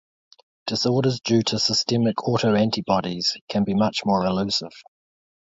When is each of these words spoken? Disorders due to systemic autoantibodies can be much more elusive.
Disorders 0.65 1.19
due 1.19 1.43
to 1.43 1.59
systemic 1.59 2.15
autoantibodies 2.17 3.37
can 3.47 3.63
be 3.63 3.75
much 3.75 3.99
more 4.03 4.25
elusive. 4.25 4.73